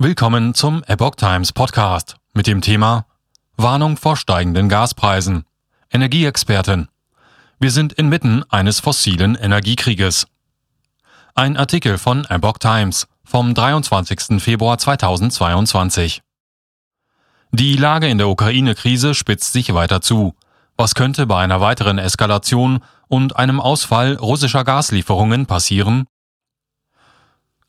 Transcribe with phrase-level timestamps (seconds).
[0.00, 3.06] Willkommen zum Epoch Times Podcast mit dem Thema
[3.56, 5.44] Warnung vor steigenden Gaspreisen.
[5.90, 6.86] Energieexpertin.
[7.58, 10.28] Wir sind inmitten eines fossilen Energiekrieges.
[11.34, 14.40] Ein Artikel von Epoch Times vom 23.
[14.40, 16.22] Februar 2022.
[17.50, 20.36] Die Lage in der Ukraine-Krise spitzt sich weiter zu.
[20.76, 26.06] Was könnte bei einer weiteren Eskalation und einem Ausfall russischer Gaslieferungen passieren?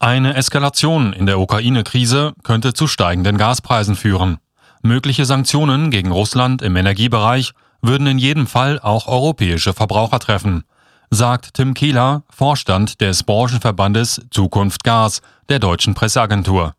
[0.01, 4.37] Eine Eskalation in der Ukraine-Krise könnte zu steigenden Gaspreisen führen.
[4.81, 10.63] Mögliche Sanktionen gegen Russland im Energiebereich würden in jedem Fall auch europäische Verbraucher treffen,
[11.09, 16.75] sagt Tim Kehler, Vorstand des Branchenverbandes Zukunft Gas der deutschen Presseagentur.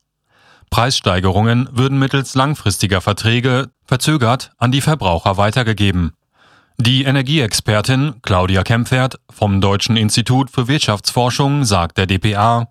[0.71, 6.15] Preissteigerungen würden mittels langfristiger Verträge verzögert an die Verbraucher weitergegeben.
[6.79, 12.69] Die Energieexpertin Claudia Kempfert vom Deutschen Institut für Wirtschaftsforschung sagt der dpa,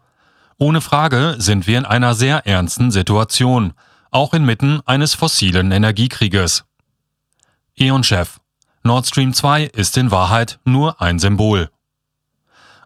[0.60, 3.74] ohne Frage sind wir in einer sehr ernsten Situation,
[4.12, 6.66] auch inmitten eines fossilen Energiekrieges.
[7.76, 8.40] E.ON-Chef
[8.84, 11.70] Nord Stream 2 ist in Wahrheit nur ein Symbol.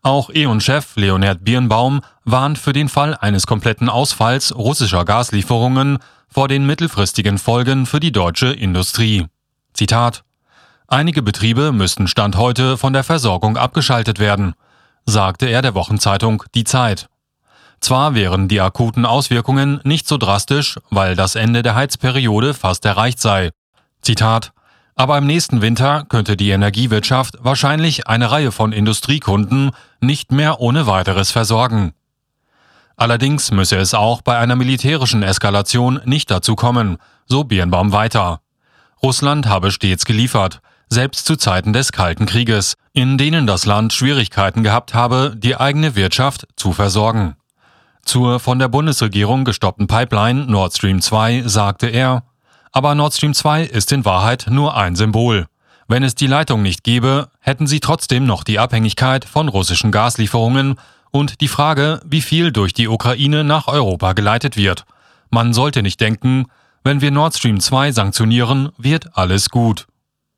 [0.02, 6.66] Auch E.ON-Chef Leonhard Birnbaum warnt für den Fall eines kompletten Ausfalls russischer Gaslieferungen vor den
[6.66, 9.26] mittelfristigen Folgen für die deutsche Industrie.
[9.74, 10.24] Zitat
[10.88, 14.54] Einige Betriebe müssten Stand heute von der Versorgung abgeschaltet werden,
[15.06, 17.08] sagte er der Wochenzeitung Die Zeit.
[17.84, 23.20] Zwar wären die akuten Auswirkungen nicht so drastisch, weil das Ende der Heizperiode fast erreicht
[23.20, 23.52] sei.
[24.02, 24.54] Zitat
[24.96, 30.86] aber im nächsten Winter könnte die Energiewirtschaft wahrscheinlich eine Reihe von Industriekunden nicht mehr ohne
[30.86, 31.94] weiteres versorgen.
[32.96, 38.42] Allerdings müsse es auch bei einer militärischen Eskalation nicht dazu kommen, so Birnbaum weiter.
[39.02, 44.62] Russland habe stets geliefert, selbst zu Zeiten des Kalten Krieges, in denen das Land Schwierigkeiten
[44.62, 47.36] gehabt habe, die eigene Wirtschaft zu versorgen.
[48.06, 52.24] Zur von der Bundesregierung gestoppten Pipeline Nord Stream 2 sagte er,
[52.72, 55.48] aber Nord Stream 2 ist in Wahrheit nur ein Symbol.
[55.88, 60.76] Wenn es die Leitung nicht gäbe, hätten sie trotzdem noch die Abhängigkeit von russischen Gaslieferungen
[61.12, 64.86] und die Frage, wie viel durch die Ukraine nach Europa geleitet wird.
[65.30, 66.48] Man sollte nicht denken,
[66.84, 69.88] wenn wir Nord Stream 2 sanktionieren, wird alles gut.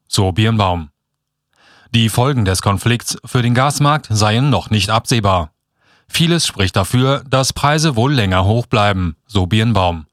[0.07, 0.89] So Birnbaum.
[1.91, 5.54] Die Folgen des Konflikts für den Gasmarkt seien noch nicht absehbar.
[6.07, 10.05] Vieles spricht dafür, dass Preise wohl länger hoch bleiben, so Birnbaum.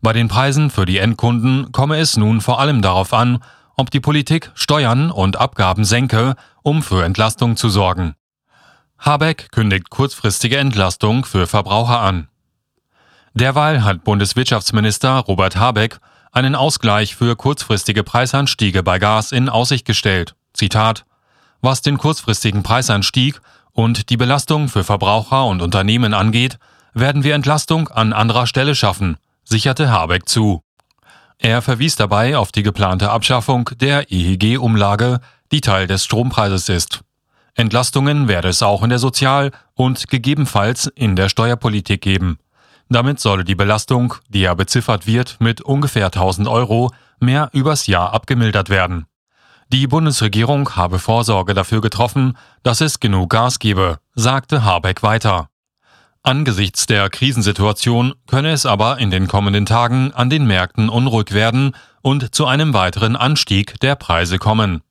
[0.00, 3.42] Bei den Preisen für die Endkunden komme es nun vor allem darauf an,
[3.76, 8.14] ob die Politik Steuern und Abgaben senke, um für Entlastung zu sorgen.
[8.98, 12.28] Habeck kündigt kurzfristige Entlastung für Verbraucher an.
[13.34, 15.98] Derweil hat Bundeswirtschaftsminister Robert Habeck
[16.32, 20.34] einen Ausgleich für kurzfristige Preisanstiege bei Gas in Aussicht gestellt.
[20.52, 21.04] Zitat
[21.60, 23.40] Was den kurzfristigen Preisanstieg
[23.72, 26.58] und die Belastung für Verbraucher und Unternehmen angeht,
[26.94, 30.62] werden wir Entlastung an anderer Stelle schaffen, sicherte Habeck zu.
[31.38, 37.00] Er verwies dabei auf die geplante Abschaffung der EEG-Umlage, die Teil des Strompreises ist.
[37.54, 42.38] Entlastungen werde es auch in der Sozial- und gegebenenfalls in der Steuerpolitik geben.
[42.88, 48.12] Damit solle die Belastung, die ja beziffert wird mit ungefähr 1000 Euro, mehr übers Jahr
[48.12, 49.06] abgemildert werden.
[49.72, 55.48] Die Bundesregierung habe Vorsorge dafür getroffen, dass es genug Gas gebe, sagte Habeck weiter.
[56.22, 61.74] Angesichts der Krisensituation könne es aber in den kommenden Tagen an den Märkten unruhig werden
[62.02, 64.82] und zu einem weiteren Anstieg der Preise kommen.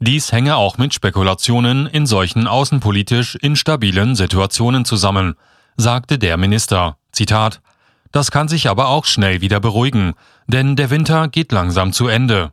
[0.00, 5.36] Dies hänge auch mit Spekulationen in solchen außenpolitisch instabilen Situationen zusammen,
[5.78, 6.98] sagte der Minister.
[7.10, 7.62] Zitat
[8.12, 10.12] Das kann sich aber auch schnell wieder beruhigen,
[10.46, 12.52] denn der Winter geht langsam zu Ende.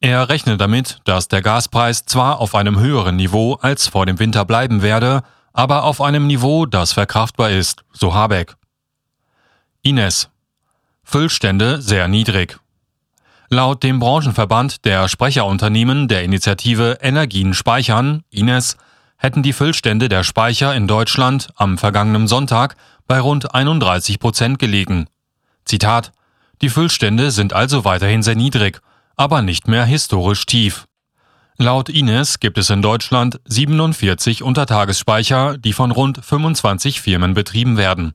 [0.00, 4.44] Er rechnet damit, dass der Gaspreis zwar auf einem höheren Niveau als vor dem Winter
[4.44, 5.22] bleiben werde,
[5.52, 8.54] aber auf einem Niveau, das verkraftbar ist, so Habeck.
[9.82, 10.30] Ines.
[11.02, 12.60] Füllstände sehr niedrig.
[13.48, 18.76] Laut dem Branchenverband der Sprecherunternehmen der Initiative Energien speichern, Ines,
[19.16, 22.76] hätten die Füllstände der Speicher in Deutschland am vergangenen Sonntag
[23.08, 25.08] bei rund 31 Prozent gelegen.
[25.64, 26.12] Zitat
[26.60, 28.80] Die Füllstände sind also weiterhin sehr niedrig
[29.18, 30.86] aber nicht mehr historisch tief.
[31.58, 38.14] Laut Ines gibt es in Deutschland 47 Untertagesspeicher, die von rund 25 Firmen betrieben werden.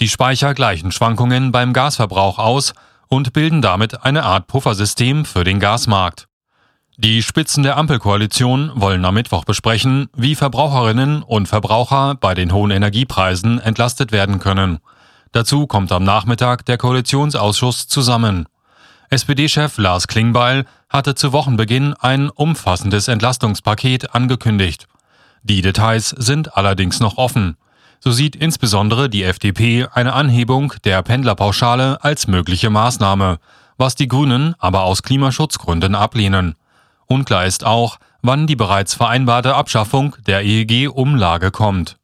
[0.00, 2.72] Die Speicher gleichen Schwankungen beim Gasverbrauch aus
[3.08, 6.28] und bilden damit eine Art Puffersystem für den Gasmarkt.
[6.96, 12.70] Die Spitzen der Ampelkoalition wollen am Mittwoch besprechen, wie Verbraucherinnen und Verbraucher bei den hohen
[12.70, 14.78] Energiepreisen entlastet werden können.
[15.32, 18.46] Dazu kommt am Nachmittag der Koalitionsausschuss zusammen.
[19.10, 24.86] SPD-Chef Lars Klingbeil hatte zu Wochenbeginn ein umfassendes Entlastungspaket angekündigt.
[25.42, 27.56] Die Details sind allerdings noch offen.
[28.00, 33.38] So sieht insbesondere die FDP eine Anhebung der Pendlerpauschale als mögliche Maßnahme,
[33.78, 36.54] was die Grünen aber aus Klimaschutzgründen ablehnen.
[37.06, 41.97] Unklar ist auch, wann die bereits vereinbarte Abschaffung der EEG-Umlage kommt.